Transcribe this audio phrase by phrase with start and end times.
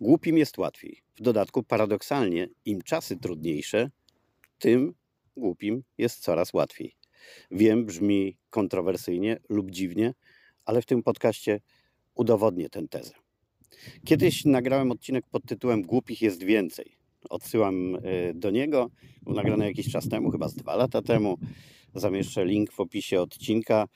[0.00, 1.02] Głupim jest łatwiej.
[1.14, 3.90] W dodatku, paradoksalnie, im czasy trudniejsze,
[4.58, 4.94] tym
[5.36, 6.96] głupim jest coraz łatwiej.
[7.50, 10.14] Wiem, brzmi kontrowersyjnie lub dziwnie,
[10.64, 11.60] ale w tym podcaście
[12.14, 13.12] udowodnię tę tezę.
[14.04, 16.96] Kiedyś nagrałem odcinek pod tytułem Głupich jest więcej.
[17.30, 18.90] Odsyłam e, do niego.
[19.22, 21.38] Był nagrany jakiś czas temu, chyba z dwa lata temu.
[21.94, 23.88] Zamieszczę link w opisie odcinka.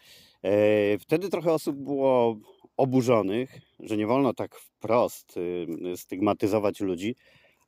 [0.43, 2.39] E, wtedy trochę osób było
[2.79, 7.16] oburzonych, że nie wolno tak wprost y, stygmatyzować ludzi,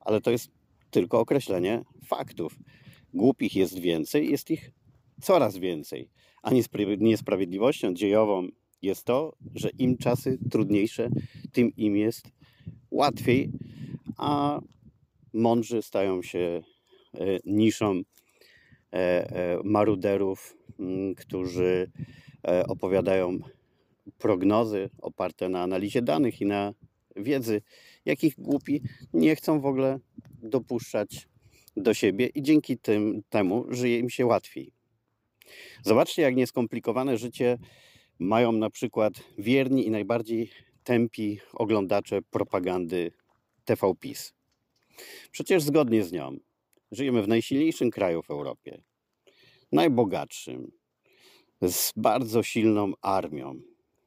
[0.00, 0.50] ale to jest
[0.90, 2.58] tylko określenie faktów.
[3.14, 4.70] Głupich jest więcej, jest ich
[5.20, 6.08] coraz więcej.
[6.42, 6.50] A
[6.98, 8.48] niesprawiedliwością dziejową
[8.82, 11.10] jest to, że im czasy trudniejsze,
[11.52, 12.32] tym im jest
[12.90, 13.50] łatwiej,
[14.16, 14.60] a
[15.32, 16.62] mądrzy stają się
[17.14, 18.00] e, niszą
[18.92, 20.56] e, e, maruderów,
[21.16, 21.90] którzy
[22.68, 23.38] opowiadają
[24.18, 26.74] prognozy oparte na analizie danych i na
[27.16, 27.62] wiedzy,
[28.04, 28.82] jakich głupi
[29.12, 29.98] nie chcą w ogóle
[30.42, 31.28] dopuszczać
[31.76, 34.72] do siebie i dzięki tym, temu żyje im się łatwiej.
[35.82, 37.58] Zobaczcie, jak nieskomplikowane życie
[38.18, 40.50] mają na przykład wierni i najbardziej
[40.84, 43.12] tępi oglądacze propagandy
[43.64, 44.32] TV PiS.
[45.30, 46.36] Przecież zgodnie z nią
[46.92, 48.82] żyjemy w najsilniejszym kraju w Europie,
[49.72, 50.72] najbogatszym,
[51.62, 53.60] z bardzo silną armią,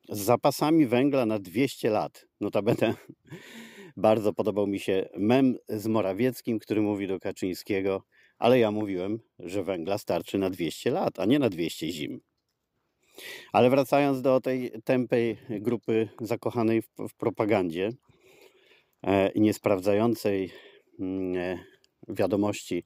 [0.09, 2.25] z zapasami węgla na 200 lat.
[2.41, 2.93] Notabene
[3.97, 8.03] bardzo podobał mi się mem z Morawieckim, który mówi do Kaczyńskiego,
[8.37, 12.21] ale ja mówiłem, że węgla starczy na 200 lat, a nie na 200 zim.
[13.51, 17.91] Ale wracając do tej tępej grupy zakochanej w, w propagandzie
[19.03, 20.51] e, i nie sprawdzającej
[20.99, 21.59] mm, e,
[22.07, 22.83] wiadomości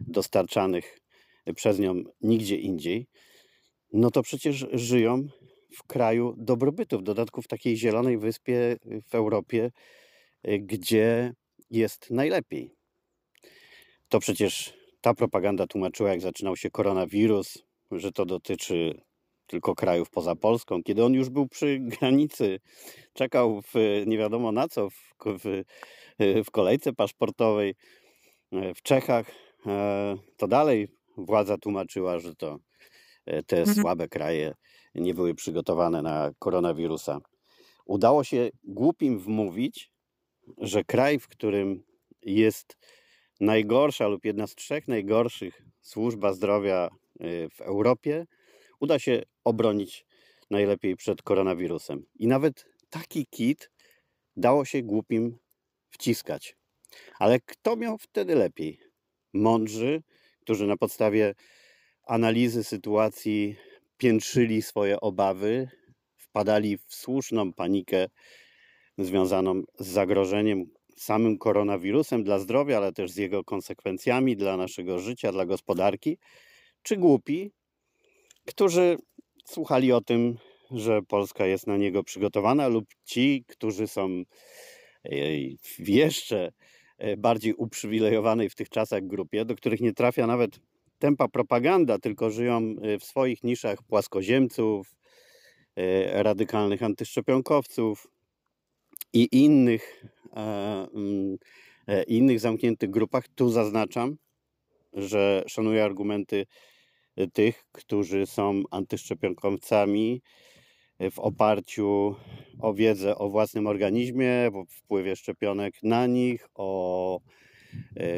[0.00, 0.98] dostarczanych
[1.54, 3.06] przez nią nigdzie indziej,
[3.92, 5.28] no to przecież żyją
[5.76, 8.76] w kraju dobrobytu, w dodatku w takiej zielonej wyspie
[9.08, 9.70] w Europie,
[10.48, 11.34] y, gdzie
[11.70, 12.70] jest najlepiej.
[14.08, 17.58] To przecież ta propaganda tłumaczyła, jak zaczynał się koronawirus,
[17.90, 19.00] że to dotyczy
[19.46, 22.60] tylko krajów poza Polską, kiedy on już był przy granicy,
[23.14, 24.94] czekał w, nie wiadomo na co, w,
[25.24, 25.62] w,
[26.44, 27.74] w kolejce paszportowej
[28.52, 29.30] w Czechach,
[29.66, 32.58] e, to dalej władza tłumaczyła, że to
[33.26, 33.76] e, te mhm.
[33.76, 34.54] słabe kraje
[35.00, 37.20] nie były przygotowane na koronawirusa.
[37.86, 39.90] Udało się głupim wmówić,
[40.58, 41.82] że kraj, w którym
[42.22, 42.76] jest
[43.40, 46.88] najgorsza lub jedna z trzech najgorszych służba zdrowia
[47.20, 48.26] y, w Europie,
[48.80, 50.06] uda się obronić
[50.50, 52.06] najlepiej przed koronawirusem.
[52.14, 53.70] I nawet taki kit
[54.36, 55.38] dało się głupim
[55.90, 56.56] wciskać.
[57.18, 58.80] Ale kto miał wtedy lepiej?
[59.32, 60.02] Mądrzy,
[60.40, 61.34] którzy na podstawie
[62.06, 63.56] analizy sytuacji
[63.96, 65.68] piętrzyli swoje obawy,
[66.16, 68.08] wpadali w słuszną panikę
[68.98, 70.64] związaną z zagrożeniem
[70.96, 76.18] samym koronawirusem dla zdrowia, ale też z jego konsekwencjami dla naszego życia, dla gospodarki,
[76.82, 77.52] czy głupi,
[78.46, 78.96] którzy
[79.44, 80.38] słuchali o tym,
[80.70, 84.22] że Polska jest na niego przygotowana, lub ci, którzy są
[85.62, 86.52] w jeszcze
[86.98, 90.60] e, bardziej uprzywilejowanej w tych czasach grupie, do których nie trafia nawet
[90.98, 94.94] tempa propaganda, tylko żyją y, w swoich niszach płaskoziemców,
[95.78, 98.06] y, radykalnych antyszczepionkowców
[99.12, 100.04] i innych,
[100.36, 101.36] e, mm,
[101.86, 103.28] e, innych zamkniętych grupach.
[103.28, 104.16] Tu zaznaczam,
[104.92, 106.46] że szanuję argumenty
[107.32, 110.22] tych, którzy są antyszczepionkowcami
[111.10, 112.14] w oparciu
[112.60, 117.20] o wiedzę o własnym organizmie, o wpływie szczepionek na nich, o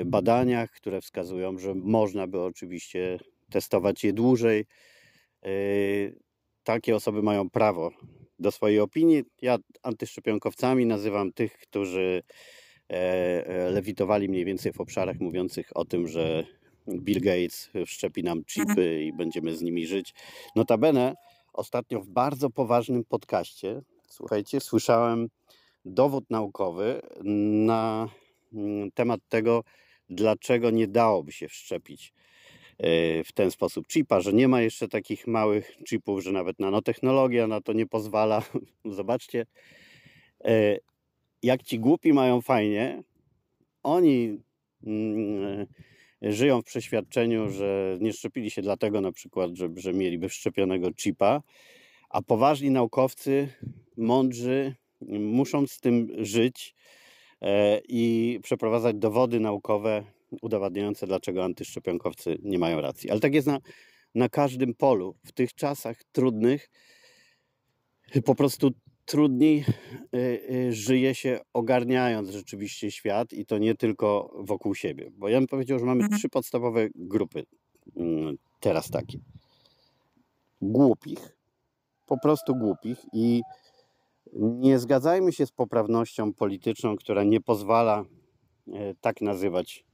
[0.04, 3.18] badaniach, które wskazują, że można by oczywiście
[3.50, 4.66] testować je dłużej.
[5.42, 5.50] E,
[6.64, 7.90] takie osoby mają prawo
[8.38, 9.24] do swojej opinii.
[9.42, 12.22] Ja antyszczepionkowcami nazywam tych, którzy
[12.88, 16.44] e, lewitowali mniej więcej w obszarach mówiących o tym, że
[16.88, 20.14] Bill Gates wszczepi nam chipy i będziemy z nimi żyć.
[20.56, 21.14] Notabene
[21.52, 25.28] ostatnio w bardzo poważnym podcaście, słuchajcie, słyszałem
[25.84, 27.02] dowód naukowy
[27.66, 28.08] na
[28.94, 29.64] temat tego,
[30.10, 32.12] dlaczego nie dałoby się wszczepić
[32.78, 37.46] e, w ten sposób chipa, że nie ma jeszcze takich małych chipów, że nawet nanotechnologia
[37.46, 38.42] na to nie pozwala.
[38.84, 39.46] Zobaczcie,
[40.44, 40.78] e,
[41.42, 43.02] jak ci głupi mają fajnie,
[43.82, 44.40] oni
[44.86, 45.66] mm,
[46.22, 51.42] żyją w przeświadczeniu, że nie szczepili się dlatego na przykład, że, że mieliby wszczepionego chipa,
[52.10, 53.48] a poważni naukowcy,
[53.96, 54.74] mądrzy,
[55.20, 56.74] muszą z tym żyć
[57.88, 60.04] i przeprowadzać dowody naukowe
[60.42, 63.10] udowadniające, dlaczego antyszczepionkowcy nie mają racji.
[63.10, 63.58] Ale tak jest na,
[64.14, 65.14] na każdym polu.
[65.24, 66.70] W tych czasach trudnych
[68.24, 68.70] po prostu
[69.04, 69.64] trudniej
[70.14, 70.18] y,
[70.50, 75.10] y, żyje się ogarniając rzeczywiście świat i to nie tylko wokół siebie.
[75.12, 76.18] Bo ja bym powiedział, że mamy Mhm.
[76.18, 77.44] trzy podstawowe grupy
[77.96, 79.18] mm, teraz takie.
[80.62, 81.36] Głupich,
[82.06, 83.42] po prostu głupich i
[84.32, 88.04] nie zgadzajmy się z poprawnością polityczną, która nie pozwala
[88.72, 89.84] e, tak nazywać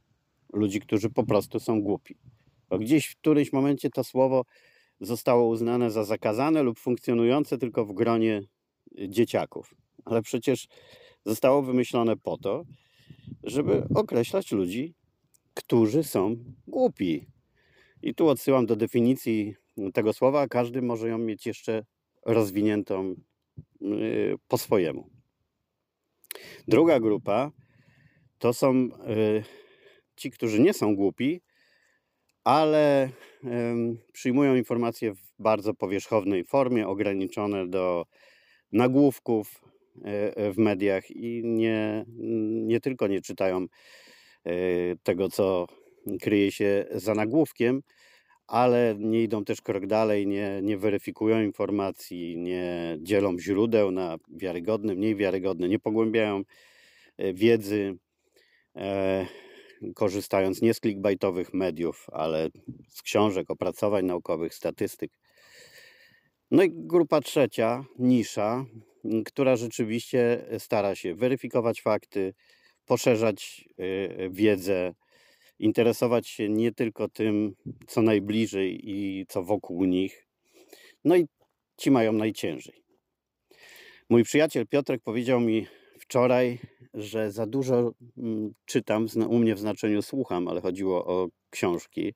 [0.53, 2.17] ludzi, którzy po prostu są głupi.
[2.69, 4.45] Bo gdzieś w którymś momencie to słowo
[5.01, 8.43] zostało uznane za zakazane lub funkcjonujące tylko w gronie
[9.09, 9.75] dzieciaków.
[10.05, 10.69] Ale przecież
[11.25, 12.65] zostało wymyślone po to,
[13.43, 14.95] żeby określać ludzi,
[15.55, 17.27] którzy są głupi.
[18.03, 19.55] I tu odsyłam do definicji
[19.95, 21.85] tego słowa, każdy może ją mieć jeszcze
[22.27, 23.15] rozwiniętą
[24.49, 25.11] po swojemu.
[26.69, 27.51] Druga grupa
[28.39, 29.45] to są yy,
[30.17, 31.41] ci, którzy nie są głupi,
[32.45, 33.11] ale
[34.13, 38.07] przyjmują informacje w bardzo powierzchownej formie, ograniczone do
[38.73, 39.61] nagłówków
[40.05, 42.05] e, w mediach i nie,
[42.67, 43.67] nie tylko nie czytają
[45.03, 45.67] tego, co
[46.21, 47.83] kryje się za nagłówkiem,
[48.47, 54.95] ale nie idą też krok dalej, nie, nie weryfikują informacji, nie dzielą źródeł na wiarygodne,
[54.95, 56.43] mniej wiarygodne, nie pogłębiają
[57.19, 57.97] e, wiedzy,
[58.77, 59.27] e,
[59.95, 62.49] korzystając nie z clickbaitowych mediów, ale
[62.89, 65.13] z książek, opracowań naukowych, statystyk.
[66.51, 68.65] No i grupa trzecia, nisza,
[69.25, 72.35] która rzeczywiście stara się weryfikować fakty,
[72.87, 74.95] poszerzać y, wiedzę,
[75.59, 77.55] interesować się nie tylko tym,
[77.87, 80.27] co najbliżej i co wokół nich.
[81.05, 81.27] No i
[81.77, 82.85] ci mają najciężej.
[84.11, 85.67] Mój przyjaciel Piotrek powiedział mi
[85.99, 86.59] wczoraj,
[86.95, 92.15] że za dużo mm, czytam, u mnie w znaczeniu słucham, ale chodziło o książki,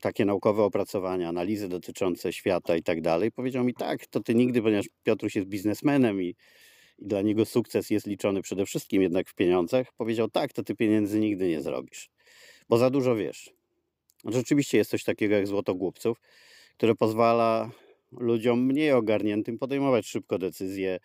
[0.00, 3.32] takie naukowe opracowania, analizy dotyczące świata i tak dalej.
[3.32, 6.34] Powiedział mi tak, to ty nigdy, ponieważ Piotruś jest biznesmenem i,
[6.98, 9.92] i dla niego sukces jest liczony przede wszystkim jednak w pieniądzach.
[9.92, 12.10] Powiedział tak, to ty pieniędzy nigdy nie zrobisz,
[12.68, 13.50] bo za dużo wiesz.
[14.24, 16.20] Rzeczywiście jest coś takiego jak złoto głupców,
[16.76, 17.70] które pozwala
[18.12, 20.98] ludziom mniej ogarniętym podejmować szybko decyzje,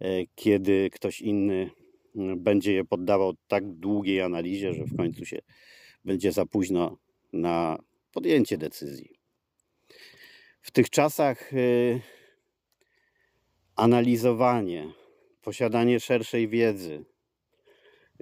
[0.00, 1.70] e, kiedy ktoś inny
[2.16, 5.38] mm, będzie je poddawał tak długiej analizie, że w końcu się
[6.04, 6.98] będzie za późno
[7.32, 7.78] na
[8.12, 9.10] podjęcie decyzji.
[10.62, 12.00] W tych czasach y,
[13.76, 14.92] analizowanie,
[15.46, 17.04] posiadanie szerszej wiedzy,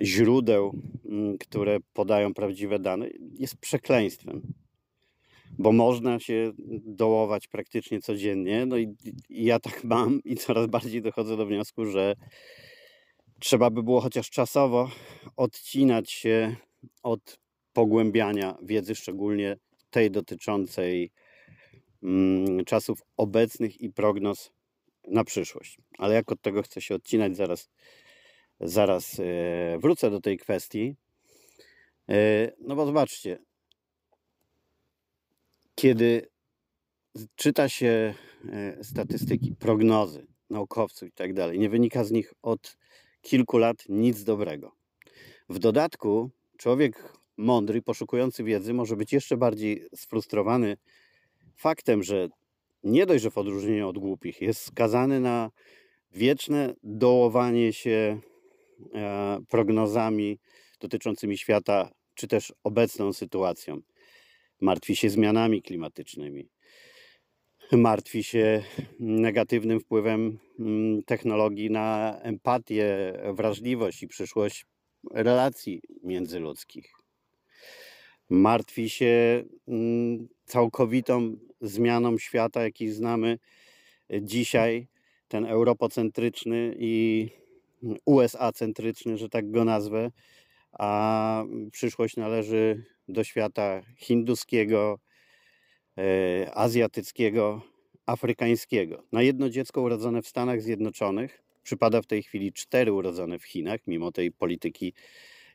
[0.02, 4.42] źródeł, mm, które podają prawdziwe dane, jest przekleństwem,
[5.58, 6.52] bo można się
[6.86, 8.66] dołować praktycznie codziennie.
[8.66, 8.94] No i,
[9.28, 12.14] i ja tak mam i coraz bardziej dochodzę do wniosku, że
[13.40, 14.90] trzeba by było chociaż czasowo
[15.36, 16.56] odcinać się
[17.02, 17.38] od
[17.72, 19.56] pogłębiania wiedzy, szczególnie
[19.90, 21.10] tej dotyczącej
[22.02, 24.52] mm, czasów obecnych i prognoz
[25.08, 25.78] na przyszłość.
[25.98, 27.70] Ale jak od tego chcę się odcinać, zaraz,
[28.60, 30.96] zaraz e, wrócę do tej kwestii.
[32.08, 33.38] E, no bo zobaczcie,
[35.74, 36.28] kiedy
[37.36, 38.14] czyta się
[38.52, 42.76] e, statystyki, prognozy naukowców i tak dalej, nie wynika z nich od
[43.22, 44.72] kilku lat nic dobrego.
[45.48, 50.76] W dodatku człowiek mądry, poszukujący wiedzy może być jeszcze bardziej sfrustrowany
[51.56, 52.28] faktem, że
[52.84, 55.50] nie dość, że w odróżnieniu od głupich jest skazany na
[56.12, 58.20] wieczne dołowanie się
[58.94, 60.38] e, prognozami
[60.80, 63.80] dotyczącymi świata, czy też obecną sytuacją.
[64.60, 66.48] Martwi się zmianami klimatycznymi,
[67.72, 68.64] martwi się
[69.00, 74.66] negatywnym wpływem mm, technologii na empatię, wrażliwość i przyszłość
[75.10, 77.03] relacji międzyludzkich.
[78.30, 83.38] Martwi się mm, całkowitą zmianą świata, jaki znamy
[84.20, 84.86] dzisiaj,
[85.28, 87.28] ten europocentryczny i
[88.04, 90.10] USA-centryczny, że tak go nazwę,
[90.72, 94.98] a przyszłość należy do świata hinduskiego,
[95.98, 97.62] e, azjatyckiego,
[98.06, 99.02] afrykańskiego.
[99.12, 103.80] Na jedno dziecko urodzone w Stanach Zjednoczonych przypada w tej chwili cztery urodzone w Chinach,
[103.86, 104.92] mimo tej polityki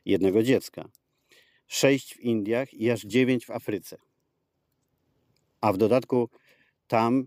[0.04, 0.88] jednego dziecka.
[1.72, 3.96] Sześć w Indiach i aż dziewięć w Afryce.
[5.60, 6.28] A w dodatku
[6.86, 7.26] tam,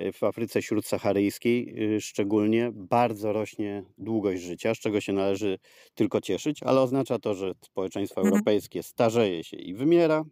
[0.00, 5.58] y, w Afryce Śródsaharyjskiej y, szczególnie, bardzo rośnie długość życia, z czego się należy
[5.94, 8.34] tylko cieszyć, ale oznacza to, że społeczeństwo Mhm.
[8.34, 10.24] europejskie starzeje się i wymiera,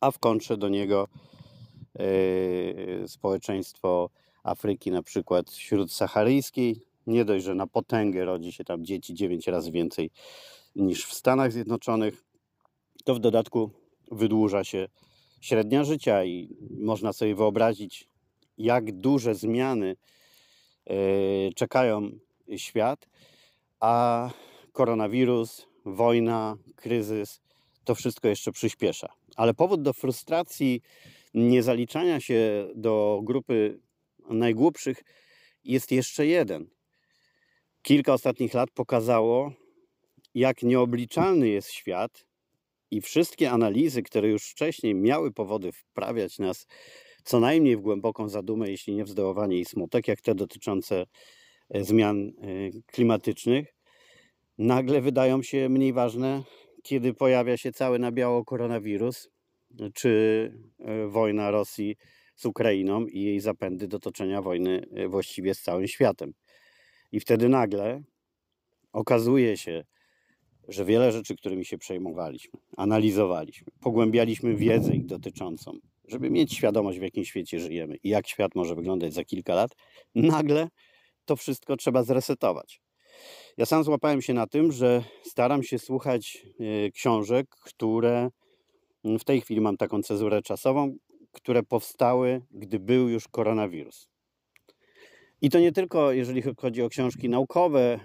[0.00, 1.08] a w kontrze do niego
[2.00, 4.10] y, społeczeństwo
[4.42, 9.72] Afryki, na przykład śródsaharyjskiej, nie dość, że na potęgę rodzi się tam dzieci 9 razy
[9.72, 10.10] więcej
[10.76, 12.25] niż w Stanach Zjednoczonych,
[13.06, 13.70] to w dodatku
[14.10, 14.88] wydłuża się
[15.40, 18.08] średnia życia i można sobie wyobrazić,
[18.58, 19.96] jak duże zmiany
[21.56, 22.10] czekają
[22.56, 23.08] świat,
[23.80, 24.30] a
[24.72, 27.40] koronawirus, wojna, kryzys
[27.84, 29.08] to wszystko jeszcze przyspiesza.
[29.36, 30.80] Ale powód do frustracji
[31.34, 33.80] niezaliczania się do grupy
[34.30, 35.04] najgłupszych
[35.64, 36.70] jest jeszcze jeden.
[37.82, 39.52] Kilka ostatnich lat pokazało,
[40.34, 42.25] jak nieobliczalny jest świat
[42.90, 46.66] i wszystkie analizy, które już wcześniej miały powody wprawiać nas
[47.26, 51.06] co najmniej w głęboką zadumę, jeśli nie w zdołowanie i smutek, jak te dotyczące
[51.70, 52.32] e, zmian e,
[52.86, 53.74] klimatycznych,
[54.58, 56.42] nagle wydają się mniej ważne,
[56.82, 59.28] kiedy pojawia się cały na biało koronawirus,
[59.94, 61.96] czy e, wojna Rosji
[62.36, 66.32] z Ukrainą i jej zapędy do toczenia wojny właściwie z całym światem.
[67.12, 68.02] I wtedy nagle
[68.92, 69.84] okazuje się,
[70.68, 75.72] że wiele rzeczy, którymi się przejmowaliśmy, analizowaliśmy, pogłębialiśmy wiedzę ich dotyczącą,
[76.08, 79.70] żeby mieć świadomość, w jakim świecie żyjemy i jak świat może wyglądać za kilka lat,
[80.14, 80.68] nagle
[81.24, 82.80] to wszystko trzeba zresetować.
[83.56, 86.46] Ja sam złapałem się na tym, że staram się słuchać
[86.86, 88.30] e, książek, które
[89.04, 90.96] w tej chwili mam taką cezurę czasową,
[91.32, 94.08] które powstały, gdy był już koronawirus.
[95.42, 98.00] I to nie tylko jeżeli chodzi o książki naukowe,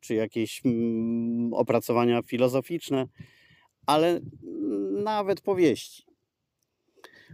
[0.00, 3.06] czy jakieś mm, opracowania filozoficzne,
[3.86, 4.20] ale
[5.04, 6.02] nawet powieści.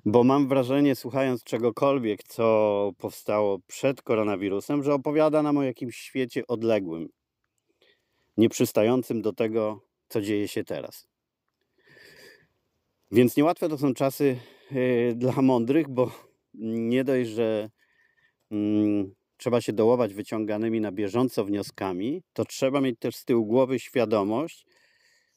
[0.05, 6.47] Bo mam wrażenie, słuchając czegokolwiek, co powstało przed koronawirusem, że opowiada nam o jakimś świecie
[6.47, 7.09] odległym,
[8.37, 11.09] nieprzystającym do tego, co dzieje się teraz.
[13.13, 14.37] Więc niełatwe to są czasy
[14.71, 16.11] yy, dla mądrych, bo
[16.55, 17.71] nie dość, że
[18.51, 19.11] yy,
[19.45, 24.67] trzeba się dołować wyciąganymi na bieżąco wnioskami, to trzeba mieć też z tyłu głowy świadomość,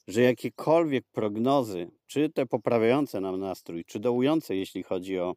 [0.08, 5.36] że jakiekolwiek prognozy, czy te poprawiające nam nastrój, czy dołujące, jeśli chodzi o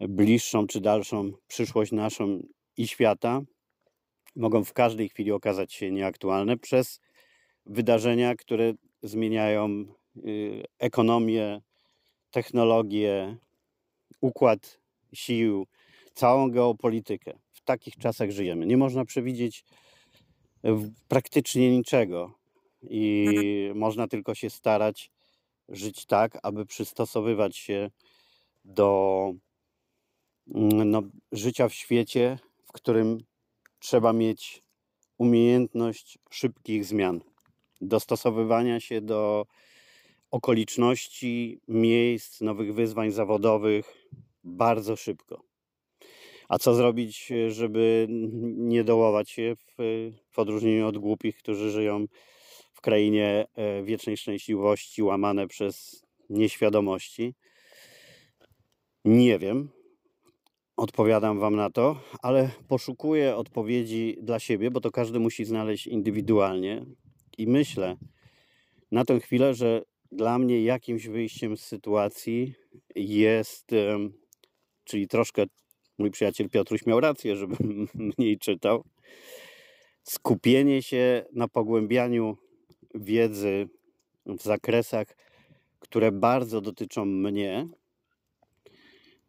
[0.00, 2.40] bliższą czy dalszą przyszłość naszą
[2.76, 3.40] i świata,
[4.36, 7.00] mogą w każdej chwili okazać się nieaktualne przez
[7.66, 9.84] wydarzenia, które zmieniają
[10.16, 11.60] y, ekonomię,
[12.30, 13.36] technologię,
[14.20, 14.80] układ
[15.12, 15.66] sił,
[16.12, 17.43] całą geopolitykę.
[17.64, 18.66] Takich czasach żyjemy.
[18.66, 19.64] Nie można przewidzieć
[21.08, 22.38] praktycznie niczego
[22.82, 23.78] i mhm.
[23.78, 25.10] można tylko się starać
[25.68, 27.90] żyć tak, aby przystosowywać się
[28.64, 29.32] do
[30.54, 31.02] mm, no,
[31.32, 33.18] życia w świecie, w którym
[33.78, 34.62] trzeba mieć
[35.18, 37.20] umiejętność szybkich zmian,
[37.80, 39.46] dostosowywania się do
[40.30, 44.08] okoliczności, miejsc, nowych wyzwań zawodowych
[44.44, 45.53] bardzo szybko.
[46.48, 48.06] A co zrobić, żeby
[48.56, 49.74] nie dołować się w,
[50.30, 52.06] w odróżnieniu od głupich, którzy żyją
[52.72, 57.34] w krainie e, wiecznej szczęśliwości, łamane przez nieświadomości?
[59.04, 59.68] Nie wiem.
[60.76, 66.86] Odpowiadam Wam na to, ale poszukuję odpowiedzi dla siebie, bo to każdy musi znaleźć indywidualnie.
[67.38, 67.96] I myślę
[68.92, 69.82] na tę chwilę, że
[70.12, 72.54] dla mnie jakimś wyjściem z sytuacji
[72.94, 73.70] jest,
[74.84, 75.44] czyli troszkę
[75.98, 78.84] mój przyjaciel Piotruś miał rację, żebym mniej czytał.
[80.02, 82.36] Skupienie się na pogłębianiu
[82.94, 83.68] wiedzy
[84.26, 85.16] w zakresach,
[85.80, 87.68] które bardzo dotyczą mnie,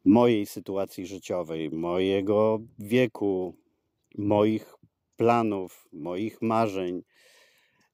[0.05, 3.55] mojej sytuacji życiowej, mojego wieku,
[4.17, 4.75] moich
[5.17, 7.03] planów, moich marzeń,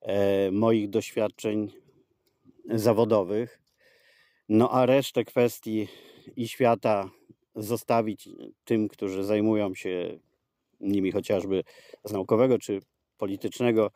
[0.01, 1.71] e, moich doświadczeń
[2.65, 3.61] zawodowych.
[4.49, 5.87] No a resztę kwestii
[6.35, 7.09] i świata
[7.55, 8.29] zostawić
[8.65, 10.19] tym, którzy zajmują się
[10.79, 11.63] nimi chociażby
[12.03, 12.79] z naukowego czy
[13.17, 13.91] politycznego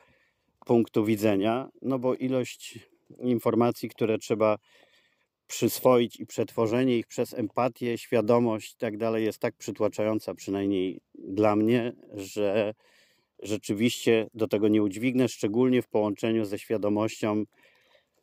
[0.65, 2.79] punktu widzenia, no bo ilość
[3.19, 4.57] informacji, które trzeba
[5.47, 11.55] przyswoić i przetworzenie ich przez empatię, świadomość i tak dalej jest tak przytłaczająca, przynajmniej dla
[11.55, 12.73] mnie, że
[13.39, 17.43] rzeczywiście do tego nie udźwignę, szczególnie w połączeniu ze świadomością,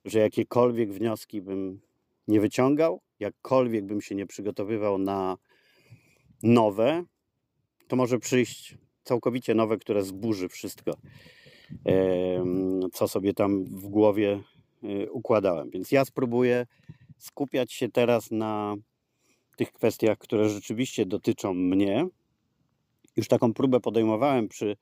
[0.04, 1.80] że jakiekolwiek wnioski bym
[2.28, 5.36] nie wyciągał, jakkolwiek bym się nie przygotowywał na
[6.42, 7.04] nowe,
[7.88, 10.92] to może przyjść całkowicie nowe, które zburzy wszystko,
[12.92, 14.40] co sobie tam w głowie
[14.82, 15.70] e, układałem.
[15.70, 16.66] Więc ja spróbuję
[17.18, 18.76] skupiać się teraz na
[19.56, 22.06] tych kwestiach, które rzeczywiście dotyczą mnie.
[23.16, 24.76] Już taką próbę podejmowałem przy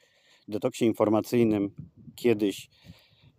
[0.49, 1.70] detoksie informacyjnym
[2.16, 2.68] kiedyś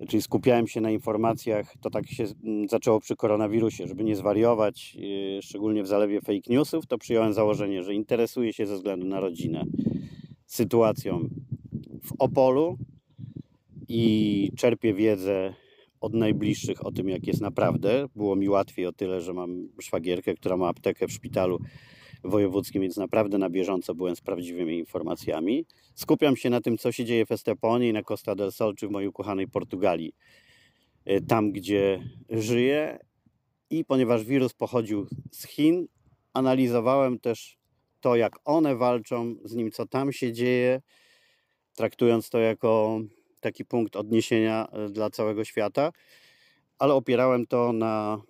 [0.07, 4.95] czyli skupiałem się na informacjach, to tak się mm, zaczęło przy koronawirusie, żeby nie zwariować,
[4.95, 9.19] yy, szczególnie w zalewie fake newsów, to przyjąłem założenie, że interesuję się ze względu na
[9.19, 9.63] rodzinę
[10.45, 11.29] sytuacją
[12.03, 12.77] w Opolu
[13.87, 15.53] i czerpię wiedzę
[16.01, 18.05] od najbliższych o tym, jak jest naprawdę.
[18.15, 21.59] Było mi łatwiej o tyle, że mam szwagierkę, która ma aptekę w szpitalu
[22.23, 25.65] wojewódzkim, więc naprawdę na bieżąco byłem z prawdziwymi informacjami.
[25.95, 28.91] Skupiam się na tym, co się dzieje w Esteponii, na Costa del Sol czy w
[28.91, 30.13] mojej ukochanej Portugalii,
[31.09, 32.99] y, tam gdzie żyję.
[33.69, 35.87] I ponieważ wirus pochodził z Chin,
[36.33, 37.57] analizowałem też
[38.01, 40.81] to, jak one walczą z nim, co tam się dzieje,
[41.75, 43.01] traktując to jako
[43.39, 45.91] taki punkt odniesienia y, dla całego świata,
[46.79, 48.21] ale opierałem to na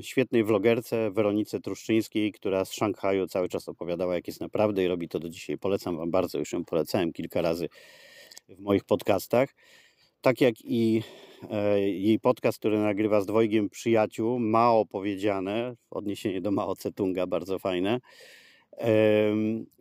[0.00, 5.08] świetnej vlogerce Weronice Truszczyńskiej, która z Szanghaju cały czas opowiadała, jak jest naprawdę i robi
[5.08, 5.58] to do dzisiaj.
[5.58, 7.68] Polecam Wam bardzo, już ją polecałem kilka razy
[8.48, 9.54] w moich podcastach.
[10.20, 11.02] Tak jak i
[11.50, 17.26] e, jej podcast, który nagrywa z dwojgiem przyjaciół, Mao powiedziane, w odniesieniu do Mao Cetunga,
[17.26, 18.00] bardzo fajne,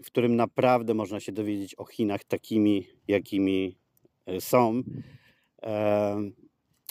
[0.04, 3.78] w którym naprawdę można się dowiedzieć o Chinach takimi, jakimi
[4.25, 4.84] e, są.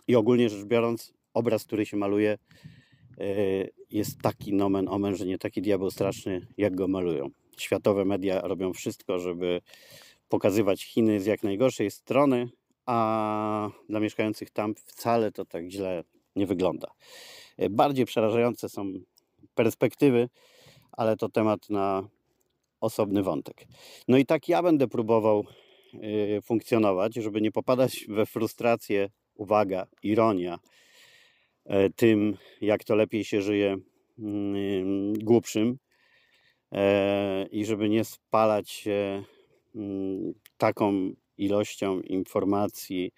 [0.08, 2.38] I ogólnie rzecz biorąc, obraz, który się maluje,
[3.18, 3.24] e,
[3.90, 7.30] jest taki nomen omen, że nie taki diabeł straszny, jak go malują.
[7.56, 9.60] Światowe media robią wszystko, żeby
[10.28, 12.48] pokazywać Chiny z jak najgorszej strony,
[12.86, 16.04] a dla mieszkających tam wcale to tak źle
[16.36, 16.90] nie wygląda.
[17.56, 18.92] E, bardziej przerażające są
[19.54, 20.28] perspektywy,
[20.92, 22.08] ale to temat na
[22.80, 23.66] osobny wątek.
[24.08, 25.44] No i tak ja będę próbował
[25.94, 30.58] e, funkcjonować, żeby nie popadać we frustrację, uwaga, ironia,
[31.96, 33.76] tym, jak to lepiej się żyje
[34.18, 35.78] mm, głupszym
[36.72, 39.22] e, i żeby nie spalać się
[39.74, 43.12] mm, taką ilością informacji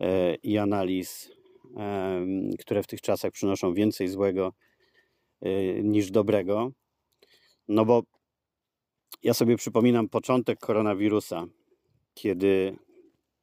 [0.00, 1.38] e, i analiz,
[2.58, 4.52] które w tych czasach przynoszą więcej złego
[5.82, 6.72] niż dobrego.
[7.68, 8.02] No bo
[9.22, 11.46] ja sobie przypominam początek koronawirusa,
[12.14, 12.76] kiedy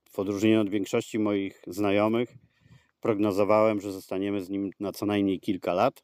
[0.09, 2.37] w odróżnieniu od większości moich znajomych,
[3.05, 6.03] prognozowałem, że zostaniemy z nim na co najmniej kilka lat,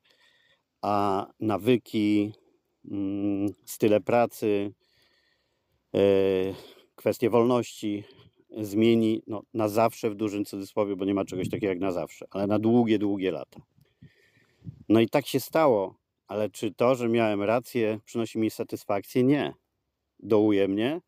[0.81, 2.34] a nawyki,
[2.91, 4.74] mm, style pracy,
[5.96, 6.00] e,
[6.96, 8.03] kwestie wolności
[8.58, 12.25] zmieni no, na zawsze w dużym cudzysłowie, bo nie ma czegoś takiego jak na zawsze,
[12.31, 13.61] ale na długie, długie lata.
[14.90, 15.96] No i tak się stało,
[16.27, 19.24] ale czy to, że miałem rację, przynosi mi satysfakcję?
[19.24, 19.53] Nie.
[20.20, 21.01] Dołuje mnie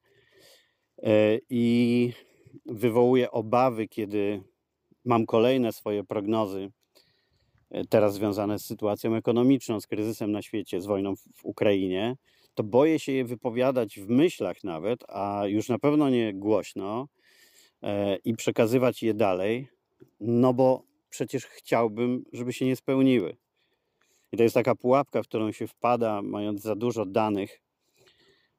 [1.04, 2.14] e, i
[2.66, 4.53] wywołuje obawy, kiedy
[5.06, 6.72] mam kolejne swoje prognozy,
[7.72, 12.16] e, teraz związane z sytuacją ekonomiczną, z kryzysem na świecie, z wojną w Ukrainie,
[12.54, 17.08] to boję się je wypowiadać w myślach nawet, a już na pewno nie głośno
[17.82, 19.68] e, i przekazywać je dalej,
[20.20, 23.38] no bo przecież chciałbym, żeby się nie spełniły.
[24.32, 27.62] I to jest taka pułapka, w którą się wpada, mając za dużo danych,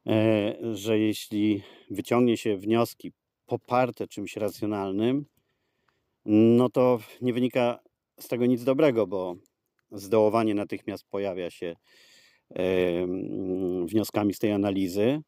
[0.07, 3.13] e, że jeśli wyciągnie się wnioski
[3.47, 5.27] poparte czymś racjonalnym,
[6.27, 7.79] no to nie wynika
[8.21, 9.37] z tego nic dobrego, bo
[9.93, 11.77] zdołowanie natychmiast pojawia się
[13.87, 15.21] wnioskami z tej analizy.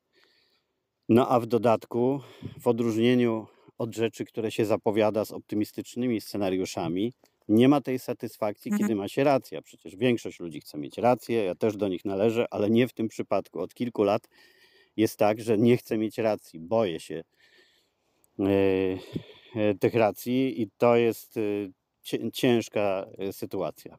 [1.09, 2.21] No a w dodatku,
[2.61, 3.47] w odróżnieniu
[3.79, 7.13] od rzeczy, które się zapowiada z optymistycznymi scenariuszami,
[7.49, 8.89] nie ma tej satysfakcji, mhm.
[8.89, 9.63] kiedy ma się racja.
[9.63, 13.09] Przecież większość ludzi chce mieć rację, ja też do nich należę, ale nie w tym
[13.09, 13.61] przypadku.
[13.61, 14.29] Od kilku lat
[14.97, 17.25] jest tak, że nie chcę mieć racji, boję się
[18.39, 18.99] E,
[19.81, 23.99] tych racji i to jest e, ciężka e, sytuacja.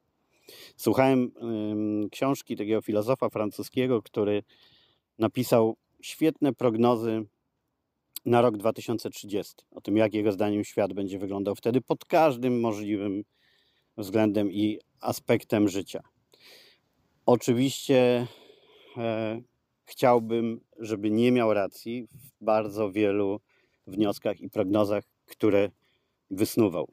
[0.78, 1.32] Słuchałem
[2.12, 4.44] książki takiego filozofa francuskiego, który
[5.20, 7.26] napisał świetne prognozy
[8.26, 9.54] na rok 2030.
[9.72, 13.24] O tym, jak jego zdaniem świat będzie wyglądał wtedy pod każdym możliwym
[13.98, 16.04] względem i aspektem życia.
[17.26, 18.28] Oczywiście
[18.98, 19.42] e,
[19.86, 23.40] chciałbym, żeby nie miał racji w bardzo wielu
[23.88, 25.72] wnioskach i prognozach, które
[26.32, 26.88] wysnuwał.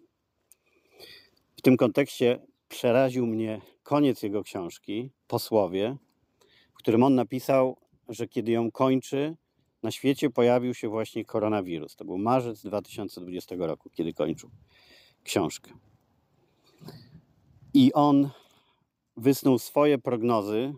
[1.57, 5.97] W tym kontekście przeraził mnie koniec jego książki, Posłowie,
[6.75, 7.77] w którym on napisał,
[8.09, 9.37] że kiedy ją kończy,
[9.83, 11.97] na świecie pojawił się właśnie koronawirus.
[11.97, 14.51] To był marzec 2020 roku, kiedy kończył
[15.25, 15.73] książkę.
[17.75, 18.31] I on
[19.16, 20.75] wysnuł swoje prognozy,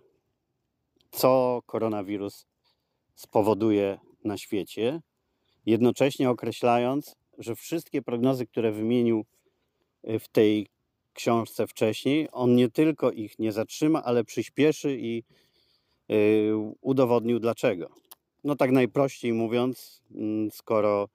[1.10, 2.46] co koronawirus
[3.14, 5.00] spowoduje na świecie,
[5.66, 9.24] jednocześnie określając, że wszystkie prognozy, które wymienił
[10.08, 10.66] y, w tej
[11.12, 15.22] książce wcześniej, on nie tylko ich nie zatrzyma, ale przyspieszy i
[16.12, 17.90] y, udowodnił dlaczego.
[18.44, 21.08] No tak najprościej mówiąc, mm, skoro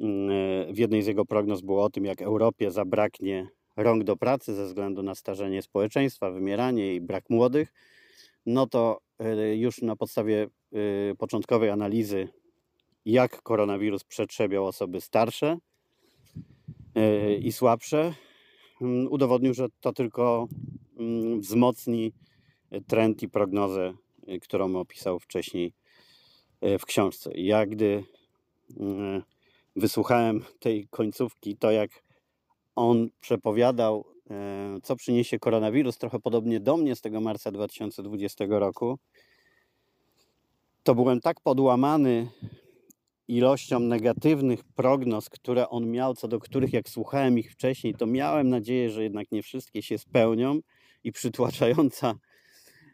[0.00, 4.54] mm, w jednej z jego prognoz było o tym, jak Europie zabraknie rąk do pracy
[4.54, 7.72] ze względu na starzenie społeczeństwa, wymieranie i brak młodych,
[8.46, 10.46] no to y, już na podstawie
[11.18, 12.28] początkowej analizy
[13.04, 15.58] jak koronawirus przetrzebiał osoby starsze
[16.94, 18.14] e, i słabsze,
[18.80, 20.48] mm, udowodnił, że to tylko
[20.98, 22.12] mm, wzmocni
[22.86, 23.94] trend i prognozę,
[24.42, 25.72] którą opisał wcześniej
[26.78, 27.30] w książce.
[27.34, 28.04] Ja gdy
[29.76, 31.90] wysłuchałem tej końcówki, to jak
[32.76, 34.04] on przepowiadał,
[34.82, 38.98] co przyniesie koronawirus, trochę podobnie do mnie z tego marca 2020 roku,
[40.82, 42.28] to byłem tak podłamany
[43.30, 48.48] ilością negatywnych prognoz, które on miał, co do których jak słuchałem ich wcześniej, to miałem
[48.48, 50.60] nadzieję, że jednak nie wszystkie się spełnią
[51.04, 52.14] i przytłaczająca,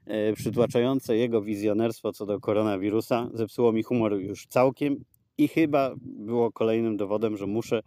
[0.07, 5.05] e, przytłaczające jego wizjonerstwo co do koronawirusa zepsuło mi humor już całkiem
[5.39, 7.83] i chyba było kolejnym dowodem, że muszę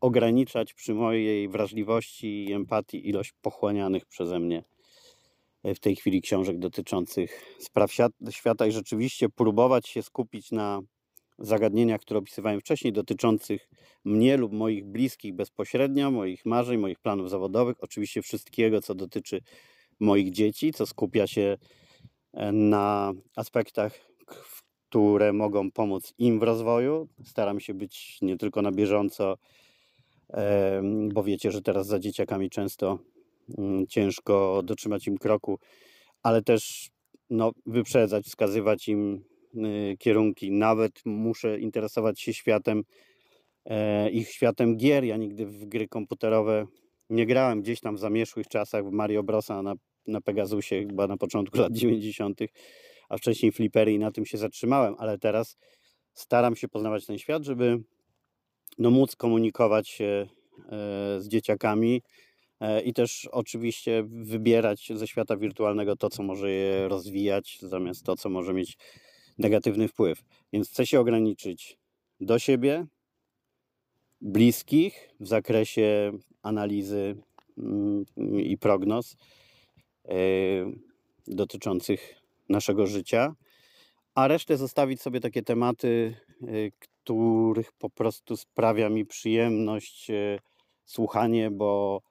[0.00, 4.62] ograniczać przy mojej wrażliwości i empatii ilość pochłanianych przeze mnie
[5.64, 7.92] w tej chwili książek dotyczących spraw
[8.30, 10.80] świata i rzeczywiście próbować się skupić na
[11.40, 13.68] zagadnieniach, które opisywałem wcześniej, dotyczących
[14.04, 19.40] mnie lub moich bliskich bezpośrednio, moich marzeń, moich planów zawodowych, oczywiście wszystkiego, co dotyczy
[20.00, 21.58] moich dzieci, co skupia się
[22.32, 24.10] e, na aspektach,
[24.88, 27.08] które mogą pomóc im w rozwoju.
[27.24, 29.36] Staram się być nie tylko na bieżąco,
[31.12, 32.98] bo wiecie, że teraz za dzieciakami często
[33.58, 35.58] mm, ciężko dotrzymać im kroku,
[36.22, 36.90] ale też
[37.30, 39.24] no, wyprzedzać, wskazywać im
[39.98, 40.50] kierunki.
[40.52, 42.82] Nawet muszę interesować się światem,
[43.64, 45.04] e, ich światem gier.
[45.04, 46.66] Ja nigdy w gry komputerowe
[47.10, 47.62] nie grałem.
[47.62, 49.74] Gdzieś tam w zamieszłych czasach w Mario Brosa na,
[50.06, 52.40] na Pegasusie, chyba na początku lat 90.,
[53.08, 55.56] a wcześniej flipery i na tym się zatrzymałem, ale teraz
[56.14, 57.78] staram się poznawać ten świat, żeby
[58.78, 60.26] no, móc komunikować się e,
[61.20, 62.02] z dzieciakami
[62.60, 68.16] e, i też oczywiście wybierać ze świata wirtualnego to, co może je rozwijać, zamiast to,
[68.16, 68.76] co może mieć
[69.40, 70.22] negatywny wpływ.
[70.52, 71.78] Więc chcę się ograniczyć
[72.20, 72.86] do siebie,
[74.20, 77.16] bliskich w zakresie analizy
[77.58, 78.04] mm,
[78.38, 79.16] i prognoz
[80.04, 80.14] e,
[81.26, 82.14] dotyczących
[82.48, 83.34] naszego życia,
[84.14, 86.46] a resztę zostawić sobie takie tematy, e,
[86.78, 90.38] których po prostu sprawia mi przyjemność e,
[90.84, 92.02] słuchanie, bo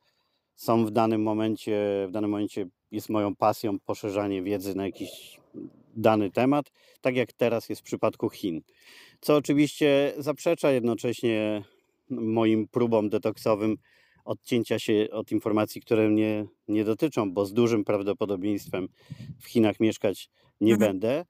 [0.56, 5.40] są w danym momencie, w danym momencie jest moją pasją poszerzanie wiedzy na jakiś
[5.96, 6.72] dany temat,
[7.02, 8.62] tak jak teraz jest w przypadku Chin.
[9.22, 11.64] Co oczywiście zaprzecza jednocześnie
[12.10, 13.78] moim próbom detoksowym
[14.26, 18.88] odcięcia się od informacji, które mnie nie dotyczą, bo z dużym prawdopodobieństwem
[19.40, 20.30] w Chinach mieszkać
[20.62, 20.92] nie mhm.
[20.92, 21.26] będę,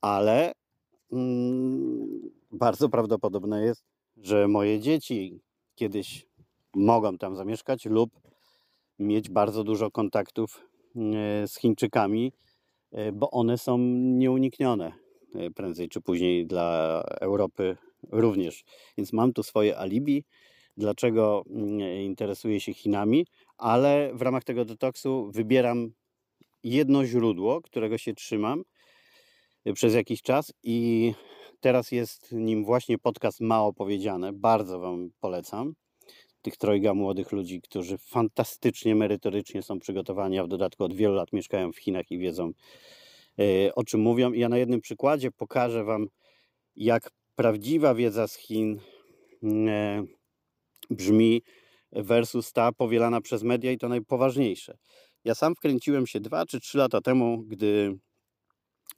[0.00, 0.52] ale
[1.12, 3.84] mm, bardzo prawdopodobne jest,
[4.16, 5.40] że moje dzieci
[5.74, 6.26] kiedyś
[6.74, 8.10] mogą tam zamieszkać lub
[8.98, 12.32] mieć bardzo dużo kontaktów e, z Chińczykami,
[13.12, 14.92] bo one są nieuniknione
[15.34, 17.76] e, prędzej czy później dla Europy
[18.12, 18.64] również.
[18.98, 20.24] Więc mam tu swoje alibi,
[20.76, 23.26] dlaczego mm, interesuję się Chinami,
[23.58, 25.90] ale w ramach tego detoksu wybieram
[26.64, 28.62] jedno źródło, którego się trzymam
[29.74, 31.12] przez jakiś czas i
[31.60, 34.32] teraz jest nim właśnie podcast Mało Powiedziane.
[34.32, 35.74] Bardzo Wam polecam
[36.46, 41.32] tych trojga młodych ludzi, którzy fantastycznie merytorycznie są przygotowani, a w dodatku od wielu lat
[41.32, 42.52] mieszkają w Chinach i wiedzą
[43.38, 44.32] e, o czym mówią.
[44.32, 46.06] Ja na jednym przykładzie pokażę Wam,
[46.76, 48.80] jak prawdziwa wiedza z Chin
[49.68, 50.04] e,
[50.90, 51.42] brzmi
[51.92, 54.78] versus ta powielana przez media i to najpoważniejsze.
[55.24, 57.98] Ja sam wkręciłem się dwa czy trzy lata temu, gdy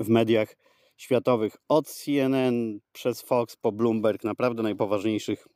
[0.01, 0.57] w mediach
[0.97, 5.47] światowych od CNN przez Fox po Bloomberg, naprawdę najpoważniejszych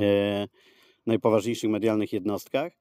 [0.00, 0.46] e,
[1.06, 2.72] najpoważniejszych medialnych jednostkach,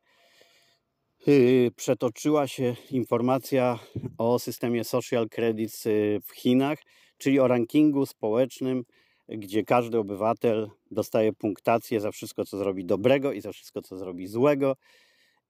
[1.28, 3.80] y, przetoczyła się informacja
[4.18, 6.80] o systemie social credits y, w Chinach,
[7.18, 8.84] czyli o rankingu społecznym,
[9.28, 14.28] gdzie każdy obywatel dostaje punktację za wszystko, co zrobi dobrego i za wszystko, co zrobi
[14.28, 14.76] złego,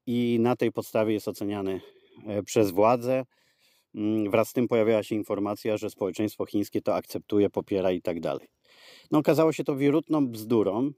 [0.06, 1.82] i na tej podstawie jest oceniany
[2.28, 3.24] e, przez władze.
[3.96, 8.20] Mm, wraz z tym pojawiała się informacja, że społeczeństwo chińskie to akceptuje, popiera i tak
[8.20, 8.48] dalej.
[9.12, 10.92] No, okazało się to wirutną bzdurą,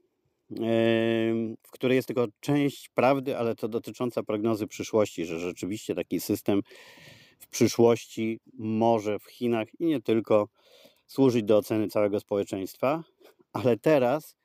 [1.62, 6.60] w której jest tylko część prawdy, ale to dotycząca prognozy przyszłości, że rzeczywiście taki system
[7.38, 10.48] w przyszłości może w Chinach i nie tylko
[11.06, 13.04] służyć do oceny całego społeczeństwa,
[13.52, 14.36] ale teraz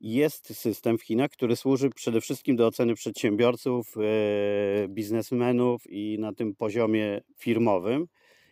[0.00, 6.32] jest system w Chinach, który służy przede wszystkim do oceny przedsiębiorców, e, biznesmenów i na
[6.32, 8.06] tym poziomie firmowym.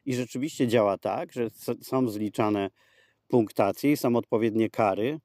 [0.04, 1.50] I rzeczywiście działa tak, że
[1.82, 2.70] są zliczane
[3.28, 5.20] punktacje i są odpowiednie kary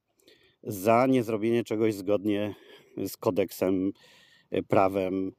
[0.66, 2.54] za niezrobienie czegoś zgodnie
[3.06, 3.92] z kodeksem,
[4.50, 5.32] e, prawem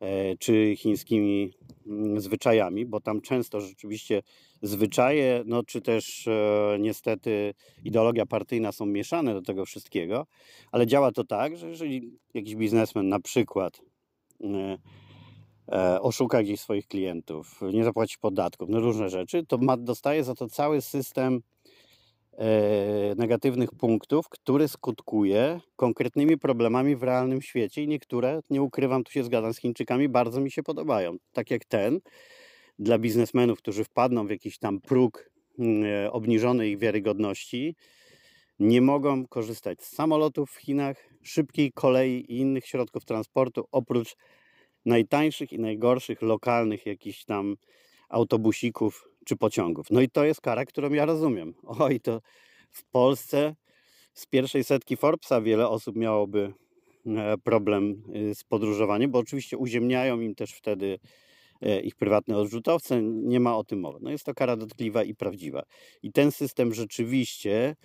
[0.00, 1.52] e, czy chińskimi
[1.86, 4.22] mm, zwyczajami, bo tam często rzeczywiście
[4.62, 10.26] zwyczaje, no czy też e, niestety ideologia partyjna są mieszane do tego wszystkiego,
[10.72, 13.80] ale działa to tak, że jeżeli jakiś biznesmen na przykład
[15.68, 20.34] e, oszuka gdzieś swoich klientów, nie zapłaci podatków, no różne rzeczy, to ma, dostaje za
[20.34, 21.40] to cały system
[23.16, 29.24] negatywnych punktów, który skutkuje konkretnymi problemami w realnym świecie i niektóre, nie ukrywam, tu się
[29.24, 31.16] zgadzam z Chińczykami, bardzo mi się podobają.
[31.32, 32.00] Tak jak ten,
[32.78, 37.76] dla biznesmenów, którzy wpadną w jakiś tam próg mm, e, obniżonej wiarygodności,
[38.58, 44.16] nie mogą korzystać z samolotów w Chinach, szybkiej kolei i innych środków transportu, oprócz
[44.84, 47.56] najtańszych i najgorszych lokalnych jakichś tam
[48.08, 49.86] autobusików czy pociągów.
[49.90, 51.54] No i to jest kara, którą ja rozumiem.
[51.78, 52.20] Oj, to
[52.70, 53.54] w Polsce
[54.14, 56.52] z pierwszej setki Forbesa wiele osób miałoby
[57.06, 60.98] e, problem y, z podróżowaniem, bo oczywiście uziemniają im też wtedy
[61.62, 63.98] e, ich prywatne odrzutowce, nie ma o tym mowy.
[64.02, 65.62] No jest to kara dotkliwa i prawdziwa.
[66.02, 67.76] I ten system rzeczywiście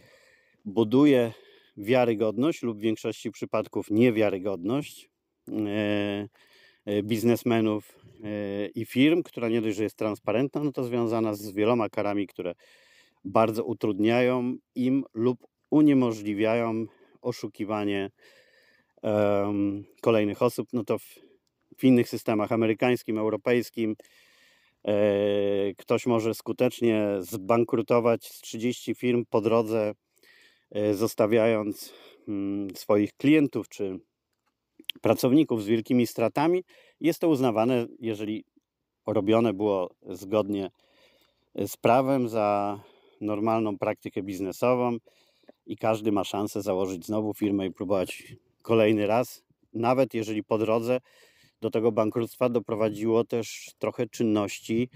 [0.66, 1.34] buduje
[1.78, 5.10] wiarygodność lub w większości przypadków niewiarygodność
[5.50, 6.28] e,
[6.86, 8.05] e, biznesmenów e,
[8.76, 12.56] i firm, która nie dość, że jest transparentna, no to związana z wieloma karami, które
[13.24, 16.86] bardzo utrudniają im lub uniemożliwiają
[17.22, 18.12] oszukiwanie
[19.02, 20.68] um, kolejnych osób.
[20.74, 21.20] No to w,
[21.78, 23.96] w innych systemach amerykańskim, europejskim
[24.88, 24.94] e,
[25.78, 29.94] ktoś może skutecznie zbankrutować z 30 firm po drodze
[30.72, 31.94] E, zostawiając
[32.28, 34.00] mm, swoich klientów czy
[35.02, 36.64] pracowników z wielkimi stratami,
[37.02, 38.46] jest to uznawane, jeżeli
[39.06, 40.72] robione było zgodnie
[41.56, 42.80] z prawem, za
[43.22, 44.98] normalną praktykę biznesową
[45.66, 51.00] i każdy ma szansę założyć znowu firmę i próbować kolejny raz, nawet jeżeli po drodze
[51.62, 54.90] do tego bankructwa doprowadziło też trochę czynności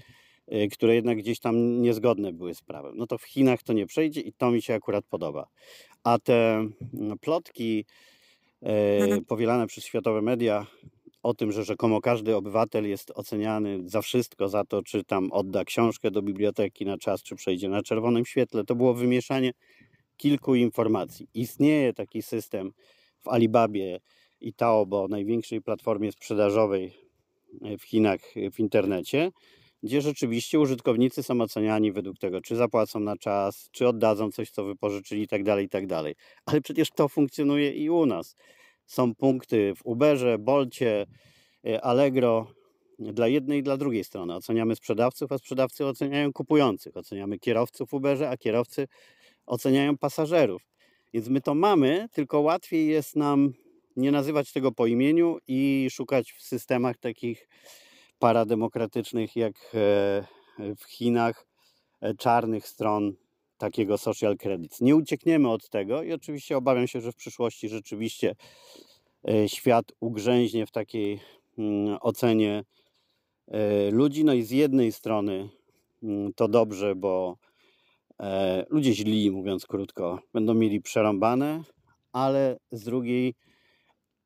[0.54, 2.98] Y, które jednak gdzieś tam niezgodne były z prawem.
[2.98, 5.48] No to w Chinach to nie przejdzie i to mi się akurat podoba.
[6.04, 6.56] A te
[6.94, 7.86] mm, plotki
[8.64, 10.68] e, powielane przez światowe media
[11.24, 15.66] o tym, że rzekomo każdy obywatel jest oceniany za wszystko, za to, czy tam odda
[15.66, 19.52] książkę do biblioteki na czas, czy przejdzie na czerwonym świetle, to było wymieszanie
[20.18, 21.28] kilku informacji.
[21.34, 22.72] Istnieje taki system
[23.20, 24.00] w Alibabie
[24.42, 26.94] i Taobo, największej platformie sprzedażowej
[27.62, 28.20] e, w Chinach
[28.54, 29.32] w internecie,
[29.84, 34.64] gdzie rzeczywiście użytkownicy są oceniani według tego, czy zapłacą na czas, czy oddadzą coś, co
[34.64, 36.04] wypożyczyli itd., tak itd.
[36.04, 36.14] Tak
[36.46, 38.36] Ale przecież to funkcjonuje i u nas.
[38.90, 41.06] Są punkty w Uberze, Bolcie,
[41.66, 42.48] e, Allegro
[43.00, 44.36] dla jednej i dla drugiej strony.
[44.36, 46.98] Oceniamy sprzedawców, a sprzedawcy oceniają kupujących.
[46.98, 48.88] Oceniamy kierowców w Uberze, a kierowcy
[49.46, 50.62] oceniają pasażerów.
[51.14, 53.54] Więc my to mamy, tylko łatwiej jest nam
[53.96, 57.48] nie nazywać tego po imieniu i szukać w systemach takich
[58.20, 60.26] parademokratycznych jak e,
[60.78, 61.48] w Chinach,
[62.02, 63.16] e, czarnych stron
[63.60, 64.82] takiego social credits.
[64.82, 68.36] Nie uciekniemy od tego i oczywiście obawiam się, że w przyszłości rzeczywiście
[69.30, 71.20] e, świat ugrzęźnie w takiej
[71.58, 72.64] mm, ocenie
[73.92, 74.24] ludzi.
[74.24, 75.50] No i z jednej strony
[76.04, 77.38] mm, to dobrze, bo
[78.70, 81.64] ludzie źli, mówiąc krótko, będą mieli przerąbane,
[82.12, 83.36] ale z drugiej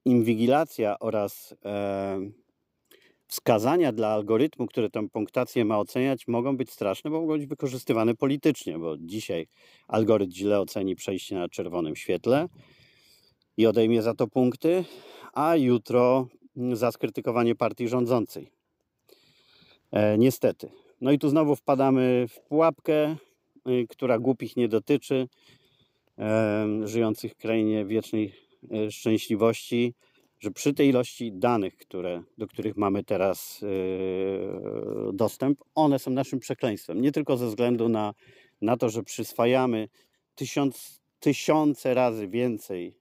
[0.05, 1.55] inwigilacja oraz
[3.27, 8.15] wskazania dla algorytmu, który tę punktację ma oceniać, mogą być straszne, bo mogą być wykorzystywane
[8.15, 9.47] politycznie, bo dzisiaj
[9.87, 12.47] algorytm źle oceni przejście na czerwonym świetle
[13.57, 14.85] i odejmie za to punkty,
[15.33, 16.27] a jutro
[16.73, 18.51] za skrytykowanie partii rządzącej.
[19.91, 20.69] E, niestety.
[21.01, 23.15] No i tu znowu wpadamy w pułapkę,
[23.69, 25.27] y, która głupich nie dotyczy,
[26.83, 28.33] żyjących w krainie wiecznej
[28.71, 29.93] e, szczęśliwości
[30.43, 36.39] że przy tej ilości danych, które, do których mamy teraz yy, dostęp, one są naszym
[36.39, 37.01] przekleństwem.
[37.01, 38.13] Nie tylko ze względu na,
[38.61, 39.89] na to, że przyswajamy
[40.35, 42.97] tysiąc, tysiące razy więcej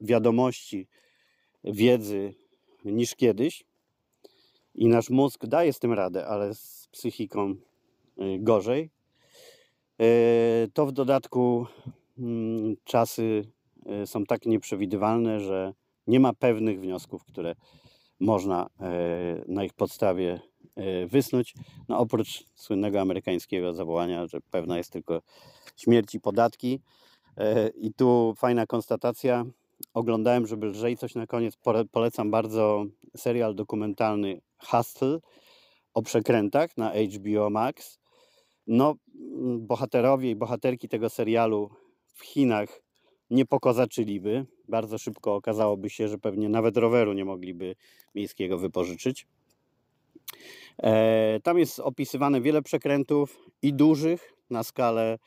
[0.00, 0.88] wiadomości,
[1.64, 2.34] wiedzy
[2.84, 3.64] niż kiedyś
[4.74, 7.54] i nasz mózg daje z tym radę, ale z psychiką
[8.16, 8.90] yy, gorzej.
[9.98, 10.06] Yy,
[10.74, 11.66] to w dodatku
[12.18, 13.44] mm, czasy
[14.04, 15.74] są tak nieprzewidywalne, że
[16.08, 17.54] nie ma pewnych wniosków, które
[18.20, 20.40] można e, na ich podstawie
[20.76, 21.54] e, wysnuć.
[21.88, 25.22] No oprócz słynnego amerykańskiego zawołania, że pewna jest tylko
[25.76, 26.80] śmierć i podatki.
[27.36, 29.44] E, I tu fajna konstatacja.
[29.94, 31.54] Oglądałem, żeby lżej coś na koniec.
[31.92, 32.84] Polecam bardzo
[33.16, 35.18] serial dokumentalny Hustle
[35.94, 37.98] o przekrętach na HBO Max.
[38.66, 38.94] No,
[39.58, 41.70] bohaterowie i bohaterki tego serialu
[42.14, 42.80] w Chinach
[43.30, 44.46] nie pokazaczyliby.
[44.68, 47.74] Bardzo szybko okazałoby się, że pewnie nawet roweru nie mogliby
[48.14, 49.26] miejskiego wypożyczyć.
[50.82, 55.18] E, tam jest opisywane wiele przekrętów i dużych na skalę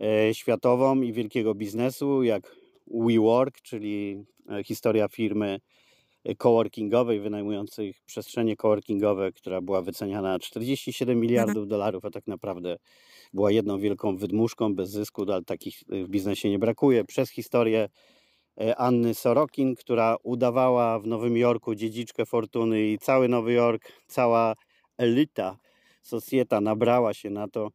[0.00, 5.60] e, światową i wielkiego biznesu, jak WeWork, czyli e, historia firmy
[6.38, 12.76] coworkingowej, wynajmujących przestrzenie coworkingowe, która była wyceniana na 47 miliardów dolarów, a tak naprawdę
[13.32, 17.04] była jedną wielką wydmuszką bez zysku, ale takich w biznesie nie brakuje.
[17.04, 17.88] Przez historię
[18.60, 24.54] e, Anny Sorokin, która udawała w Nowym Jorku dziedziczkę fortuny i cały Nowy Jork, cała
[24.98, 25.56] elita,
[26.02, 27.70] socjeta nabrała się na to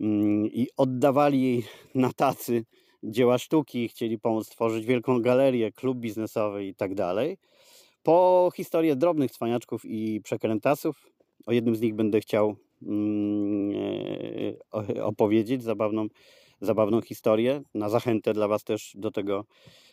[0.00, 2.64] mm, i oddawali jej na tacy
[3.02, 7.36] dzieła sztuki, chcieli pomóc stworzyć wielką galerię, klub biznesowy i tak dalej.
[8.04, 11.10] Po historię drobnych cwaniaczków i przekrętasów,
[11.46, 13.72] o jednym z nich będę chciał mm,
[14.96, 16.06] e, opowiedzieć, zabawną,
[16.60, 19.44] zabawną historię, na zachętę dla Was też do tego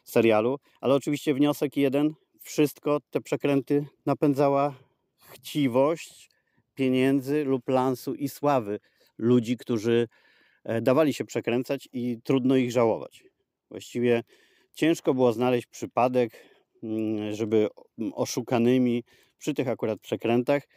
[0.04, 0.60] serialu.
[0.82, 4.76] Ale oczywiście wniosek jeden, wszystko te przekręty napędzała
[5.34, 6.30] chciwość
[6.74, 8.80] pieniędzy lub lansu i sławy
[9.17, 10.08] ludzi, którzy
[10.63, 13.24] e, dawali się przekręcać i trudno ich żałować.
[13.69, 14.24] Właściwie
[14.74, 16.51] ciężko było znaleźć przypadek,
[17.32, 17.67] żeby
[18.13, 19.04] oszukanymi
[19.38, 20.67] przy tych akurat przekrętach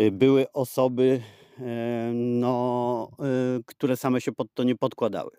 [0.00, 1.22] y, były osoby,
[1.58, 3.10] e, no,
[3.58, 5.30] y, które same się pod to nie podkładały.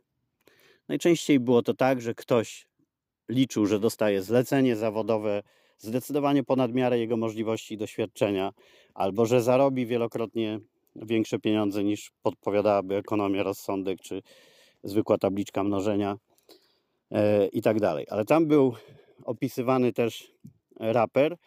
[0.88, 2.67] Najczęściej było to tak, że ktoś
[3.29, 5.43] liczył, że dostaje zlecenie zawodowe
[5.77, 8.53] zdecydowanie ponad miarę jego możliwości i doświadczenia,
[8.93, 10.60] albo że zarobi wielokrotnie
[10.95, 14.21] większe pieniądze niż podpowiadałaby ekonomia, rozsądek czy
[14.84, 16.17] zwykła tabliczka mnożenia
[17.12, 18.05] e, i tak dalej.
[18.10, 18.75] Ale tam był
[19.25, 20.31] opisywany też
[20.79, 21.38] raper,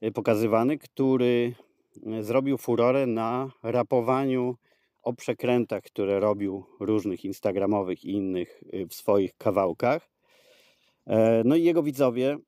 [0.00, 1.54] e, pokazywany, który
[2.06, 4.56] e, zrobił furorę na rapowaniu
[5.02, 10.08] o przekrętach, które robił różnych instagramowych i innych w swoich kawałkach.
[11.44, 12.38] No i jego widzowie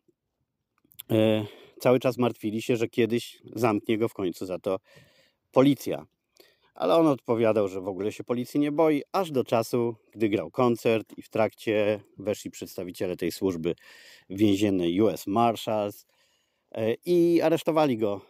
[1.11, 1.47] E,
[1.81, 4.79] cały czas martwili się, że kiedyś zamknie go w końcu za to
[5.53, 6.07] policja.
[6.75, 10.51] Ale on odpowiadał, że w ogóle się policji nie boi, aż do czasu, gdy grał
[10.51, 13.75] koncert i w trakcie weszli przedstawiciele tej służby
[14.31, 16.07] więziennej US Marshals
[16.73, 18.21] e, i aresztowali go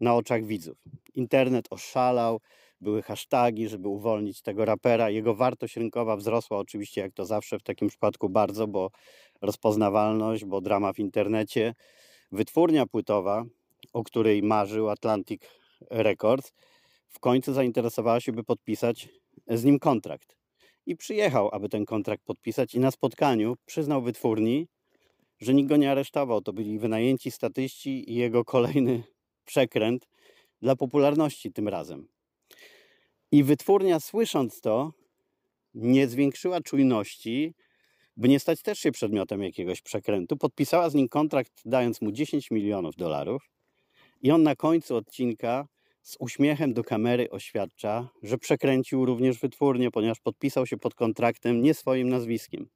[0.00, 0.78] na oczach widzów.
[1.14, 2.40] Internet oszalał,
[2.80, 5.10] były hasztagi, żeby uwolnić tego rapera.
[5.10, 8.90] Jego wartość rynkowa wzrosła oczywiście, jak to zawsze w takim przypadku bardzo, bo
[9.42, 11.74] rozpoznawalność, bo drama w internecie
[12.32, 13.44] Wytwórnia płytowa,
[13.92, 15.42] o której marzył Atlantic
[15.90, 16.52] Records,
[17.08, 19.08] w końcu zainteresowała się, by podpisać
[19.48, 20.36] z nim kontrakt.
[20.86, 24.68] I przyjechał, aby ten kontrakt podpisać, i na spotkaniu przyznał wytwórni,
[25.40, 26.40] że nikt go nie aresztował.
[26.40, 29.02] To byli wynajęci statyści i jego kolejny
[29.44, 30.08] przekręt
[30.62, 32.08] dla popularności tym razem.
[33.32, 34.92] I wytwórnia, słysząc to,
[35.74, 37.54] nie zwiększyła czujności,
[38.16, 42.50] by nie stać też się przedmiotem jakiegoś przekrętu, podpisała z nim kontrakt, dając mu 10
[42.50, 43.50] milionów dolarów.
[44.22, 45.68] I on na końcu odcinka
[46.08, 51.74] z uśmiechem do kamery oświadcza, że przekręcił również wytwórnię, ponieważ podpisał się pod kontraktem nie
[51.74, 52.68] swoim nazwiskiem.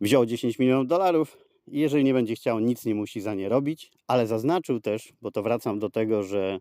[0.00, 3.90] Wziął 10 milionów dolarów i jeżeli nie będzie chciał, nic nie musi za nie robić,
[4.06, 6.58] ale zaznaczył też, bo to wracam do tego, że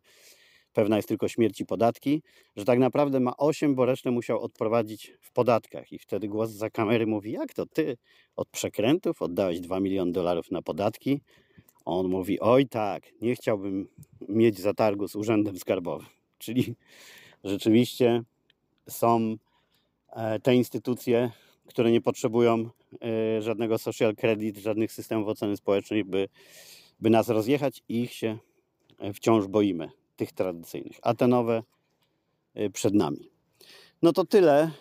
[0.74, 2.22] pewna jest tylko śmierć i podatki,
[2.56, 5.92] że tak naprawdę ma 8, bo resztę musiał odprowadzić w podatkach.
[5.92, 7.98] I wtedy głos za kamery mówi, jak to ty
[8.36, 11.22] od przekrętów oddałeś 2 miliony dolarów na podatki?
[11.86, 13.88] On mówi, oj tak, nie chciałbym
[14.30, 16.08] mieć zatargu z urzędem skarbowym.
[16.40, 16.76] Czyli
[17.44, 18.24] rzeczywiście
[18.90, 19.36] są
[20.10, 21.32] e, te instytucje,
[21.66, 22.70] które nie potrzebują
[23.02, 26.28] e, żadnego social credit, żadnych systemów oceny społecznej, by,
[27.00, 28.38] by nas rozjechać i ich się
[29.00, 31.64] e, wciąż boimy tych tradycyjnych, a te nowe
[32.74, 33.30] przed nami.
[34.02, 34.72] No to tyle.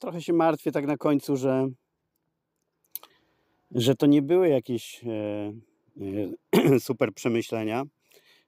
[0.00, 1.68] Trochę się martwię tak na końcu, że,
[3.70, 5.00] że to nie były jakieś
[6.86, 7.84] super przemyślenia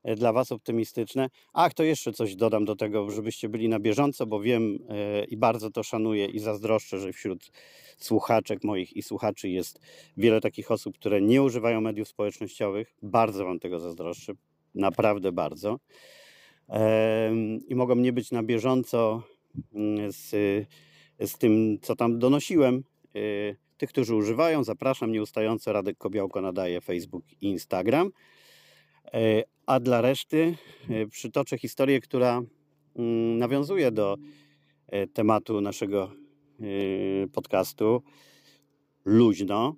[0.04, 1.28] dla Was optymistyczne.
[1.52, 4.78] Ach, to jeszcze coś dodam do tego, żebyście byli na bieżąco, bo wiem
[5.28, 7.50] i bardzo to szanuję i zazdroszczę, że wśród
[7.98, 9.80] słuchaczek moich i słuchaczy jest
[10.16, 12.94] wiele takich osób, które nie używają mediów społecznościowych.
[13.02, 14.32] Bardzo Wam tego zazdroszczę
[14.74, 15.78] naprawdę bardzo.
[17.68, 19.22] I mogą nie być na bieżąco
[19.74, 20.30] mm, z,
[21.20, 22.84] z tym, co tam donosiłem.
[23.14, 23.20] E,
[23.78, 25.72] tych, którzy używają, zapraszam nieustająco.
[25.72, 28.11] Radek Kobiałko nadaje Facebook i Instagram.
[29.14, 30.56] E, a dla reszty
[30.90, 32.42] e, przytoczę historię, która
[32.96, 34.16] mm, nawiązuje do
[35.12, 36.11] tematu naszego
[37.32, 38.02] podcastu
[39.04, 39.74] luźno.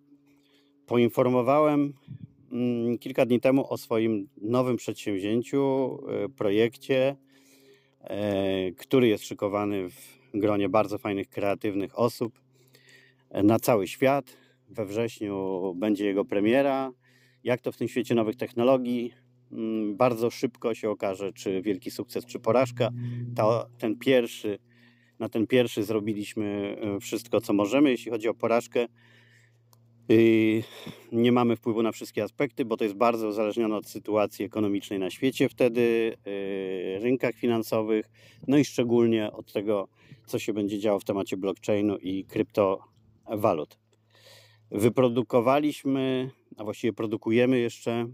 [0.86, 1.92] Poinformowałem
[2.52, 7.16] Mm, kilka dni temu o swoim nowym przedsięwzięciu, e, projekcie,
[8.00, 12.40] e, który jest szykowany w gronie bardzo fajnych, kreatywnych osób
[13.30, 14.36] e, na cały świat.
[14.68, 16.92] We wrześniu będzie jego premiera.
[17.44, 19.12] Jak to w tym świecie nowych technologii?
[19.52, 22.90] Mm, bardzo szybko się okaże, czy wielki sukces, czy porażka.
[23.78, 24.58] Ten pierwszy,
[25.18, 27.90] na ten pierwszy zrobiliśmy wszystko, co możemy.
[27.90, 28.86] Jeśli chodzi o porażkę,
[31.12, 35.10] nie mamy wpływu na wszystkie aspekty, bo to jest bardzo uzależnione od sytuacji ekonomicznej na
[35.10, 38.10] świecie wtedy, yy, rynkach finansowych,
[38.48, 39.88] no i szczególnie od tego,
[40.26, 43.78] co się będzie działo w temacie blockchainu i kryptowalut.
[44.70, 48.06] Wyprodukowaliśmy, a właściwie produkujemy jeszcze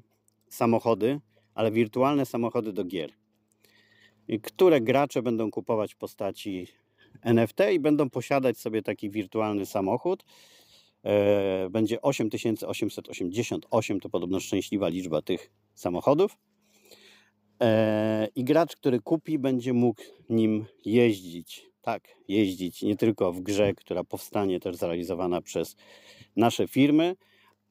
[0.49, 1.21] samochody,
[1.57, 3.13] ale wirtualne samochody do gier,
[4.43, 6.67] które gracze będą kupować w postaci
[7.23, 10.25] NFT i będą posiadać sobie taki wirtualny samochód.
[11.05, 16.37] E, będzie 8888, to podobno szczęśliwa liczba tych samochodów.
[17.63, 21.67] E, I gracz, który kupi, będzie mógł nim jeździć.
[21.83, 25.77] Tak, jeździć nie tylko w grze, która powstanie też zrealizowana przez
[26.37, 27.17] nasze firmy,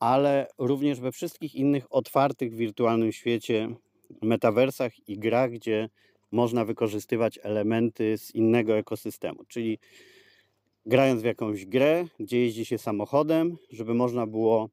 [0.05, 3.75] ale również we wszystkich innych otwartych w wirtualnym świecie
[4.21, 5.89] metaversach i grach, gdzie
[6.31, 9.43] można wykorzystywać elementy z innego ekosystemu.
[9.47, 9.79] Czyli
[10.85, 14.69] grając w jakąś grę, gdzie jeździ się samochodem, żeby można było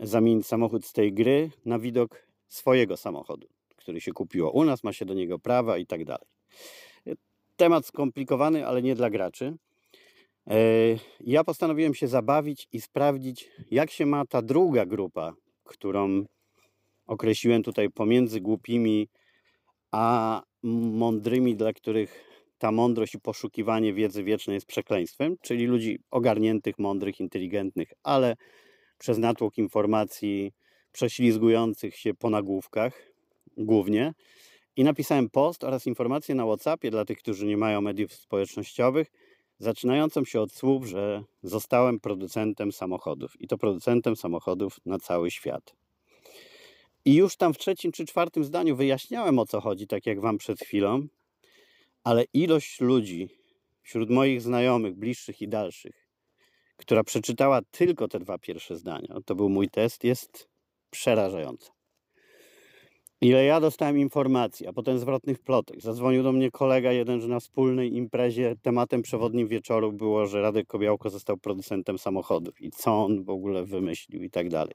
[0.00, 4.92] zamienić samochód z tej gry na widok swojego samochodu, który się kupiło u nas, ma
[4.92, 6.28] się do niego prawa i tak dalej.
[7.56, 9.56] Temat skomplikowany, ale nie dla graczy.
[10.50, 10.56] E,
[11.20, 15.32] ja postanowiłem się zabawić i sprawdzić, jak się ma ta druga grupa,
[15.64, 16.24] którą
[17.06, 19.08] określiłem tutaj pomiędzy głupimi
[19.90, 22.24] a mądrymi, dla których
[22.58, 28.36] ta mądrość i poszukiwanie wiedzy wiecznej jest przekleństwem, czyli ludzi ogarniętych, mądrych, inteligentnych, ale
[28.98, 30.52] przez natłok informacji
[30.92, 33.12] prześlizgujących się po nagłówkach
[33.56, 34.12] głównie.
[34.76, 39.10] I napisałem post oraz informację na WhatsAppie dla tych, którzy nie mają mediów społecznościowych,
[39.60, 45.76] zaczynającą się od słów, że zostałem producentem samochodów i to producentem samochodów na cały świat.
[47.04, 50.38] I już tam w trzecim czy czwartym zdaniu wyjaśniałem o co chodzi, tak jak Wam
[50.38, 51.06] przed chwilą,
[52.04, 53.28] ale ilość ludzi
[53.82, 56.06] wśród moich znajomych, bliższych i dalszych,
[56.76, 60.48] która przeczytała tylko te dwa pierwsze zdania, to był mój test, jest
[60.90, 61.79] przerażająca.
[63.22, 65.82] Ile ja dostałem informacji, a potem zwrotnych plotek.
[65.82, 70.66] Zadzwonił do mnie kolega jeden, że na wspólnej imprezie tematem przewodnim wieczoru było, że Radek
[70.66, 74.74] Kobiałko został producentem samochodów i co on w ogóle wymyślił i tak dalej.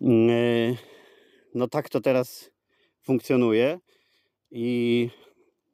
[0.00, 0.76] Yy,
[1.54, 2.50] no tak to teraz
[3.02, 3.78] funkcjonuje
[4.50, 5.08] i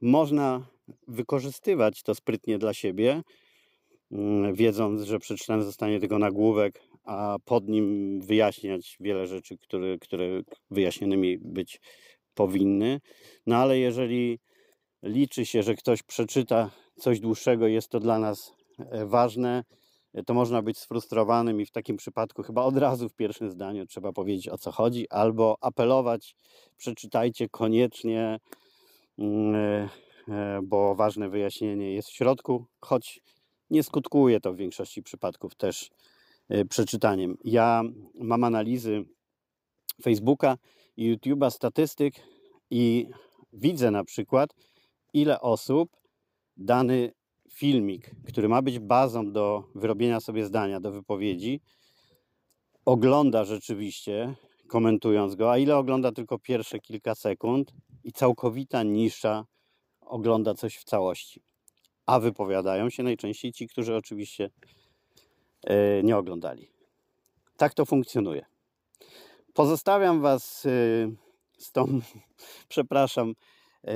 [0.01, 0.67] można
[1.09, 3.23] wykorzystywać to sprytnie dla siebie,
[4.11, 10.41] yy, wiedząc, że przeczytany zostanie tylko nagłówek, a pod nim wyjaśniać wiele rzeczy, które, które
[10.71, 11.81] wyjaśnionymi być
[12.35, 13.01] powinny.
[13.47, 14.39] No ale jeżeli
[15.03, 19.65] liczy się, że ktoś przeczyta coś dłuższego, jest to dla nas e, ważne,
[20.27, 24.13] to można być sfrustrowanym i w takim przypadku chyba od razu w pierwszym zdaniu trzeba
[24.13, 26.37] powiedzieć o co chodzi, albo apelować,
[26.77, 28.39] przeczytajcie koniecznie,
[29.19, 29.89] mm, e,
[30.29, 33.21] e, bo ważne wyjaśnienie jest w środku, choć
[33.71, 36.16] nie skutkuje to w większości przypadków też e,
[36.69, 37.37] przeczytaniem.
[37.45, 37.83] Ja
[38.15, 39.05] mam analizy
[40.03, 40.57] Facebooka
[40.97, 42.15] i YouTube'a, statystyk
[42.71, 43.09] i
[43.53, 44.51] widzę na przykład,
[45.13, 45.97] ile osób
[46.57, 47.13] dany
[47.51, 51.61] filmik, który ma być bazą do wyrobienia sobie zdania, do wypowiedzi,
[52.85, 54.35] ogląda rzeczywiście,
[54.69, 57.73] komentując go, a ile ogląda tylko pierwsze kilka sekund
[58.05, 59.45] i całkowita nisza
[60.01, 61.43] ogląda coś w całości.
[62.07, 64.51] A wypowiadają się najczęściej ci, którzy oczywiście e,
[66.03, 66.71] nie oglądali.
[67.57, 68.45] Tak to funkcjonuje.
[69.55, 70.71] Pozostawiam Was e,
[71.59, 72.01] z tą,
[72.69, 73.35] przepraszam,
[73.85, 73.93] e,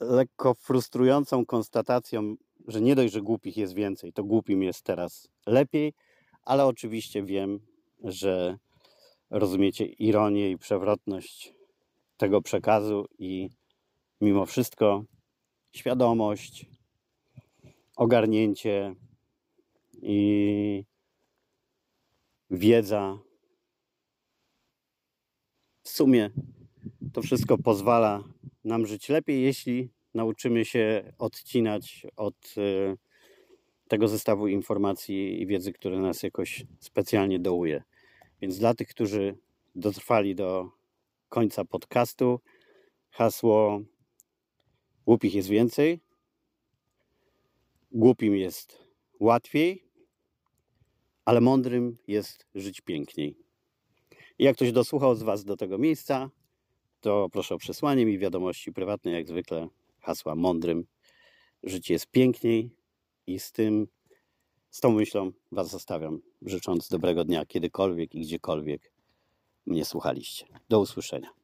[0.00, 2.36] lekko frustrującą konstatacją
[2.68, 5.94] że nie dość, że głupich jest więcej, to głupim jest teraz lepiej,
[6.42, 7.60] ale oczywiście wiem,
[8.04, 8.58] że
[9.30, 11.54] rozumiecie ironię i przewrotność
[12.16, 13.50] tego przekazu i
[14.20, 15.04] mimo wszystko
[15.72, 16.66] świadomość,
[17.96, 18.94] ogarnięcie
[20.02, 20.84] i
[22.50, 23.18] wiedza
[25.82, 26.30] w sumie
[27.12, 28.24] to wszystko pozwala
[28.64, 32.96] nam żyć lepiej, jeśli nauczymy się odcinać od e,
[33.88, 37.82] tego zestawu informacji i wiedzy, które nas jakoś specjalnie dołuje.
[38.40, 39.36] Więc dla tych, którzy
[39.74, 40.70] dotrwali do
[41.28, 42.40] końca podcastu,
[43.10, 43.80] hasło
[45.06, 46.00] głupich jest więcej,
[47.92, 48.84] głupim jest
[49.20, 49.91] łatwiej,
[51.24, 53.36] ale mądrym jest żyć piękniej.
[54.38, 56.30] Jak ktoś dosłuchał z Was do tego miejsca,
[57.00, 59.68] to proszę o przesłanie mi wiadomości prywatnej, jak zwykle
[60.00, 60.86] hasła mądrym.
[61.62, 62.70] Życie jest piękniej
[63.26, 63.86] i z tym,
[64.70, 68.92] z tą myślą Was zostawiam, życząc dobrego dnia kiedykolwiek i gdziekolwiek
[69.66, 70.46] mnie słuchaliście.
[70.68, 71.41] Do usłyszenia.